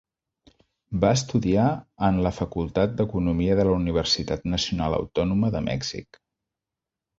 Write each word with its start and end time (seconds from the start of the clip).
Va 1.03 1.11
estudiar 1.17 1.65
en 2.07 2.17
la 2.29 2.31
Facultat 2.37 2.97
d'Economia 3.03 3.59
de 3.61 3.67
la 3.69 3.77
Universitat 3.83 4.51
Nacional 4.57 4.99
Autònoma 5.03 5.55
de 5.59 5.65
Mèxic. 5.71 6.23